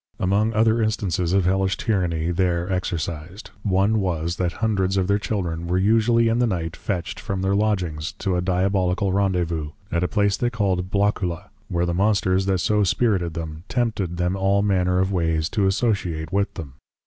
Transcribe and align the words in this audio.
Among 0.19 0.51
other 0.53 0.81
Instances 0.81 1.31
of 1.31 1.45
Hellish 1.45 1.77
Tyranny 1.77 2.31
there 2.31 2.73
exercised. 2.73 3.51
One 3.61 3.99
was, 3.99 4.37
that 4.37 4.53
Hundreds 4.53 4.97
of 4.97 5.05
their 5.07 5.19
Children, 5.19 5.67
were 5.67 5.77
usually 5.77 6.27
in 6.27 6.39
the 6.39 6.47
Night 6.47 6.71
fetcht 6.75 7.19
from 7.19 7.43
their 7.43 7.53
Lodgings, 7.53 8.13
to 8.13 8.35
a 8.35 8.41
Diabolical 8.41 9.13
Rendezvouz, 9.13 9.73
at 9.91 10.03
a 10.03 10.07
place 10.07 10.37
they 10.37 10.49
called, 10.49 10.89
Blockula, 10.89 11.49
where 11.69 11.85
the 11.85 11.93
Monsters 11.93 12.47
that 12.47 12.57
so 12.57 12.83
Spirited 12.83 13.35
them, 13.35 13.63
\Tempted\ 13.69 14.17
them 14.17 14.35
all 14.35 14.63
manner 14.63 14.97
of 14.97 15.11
Ways 15.11 15.49
to 15.49 15.67
\Associate\ 15.67 16.33
with 16.33 16.51
them. 16.55 16.73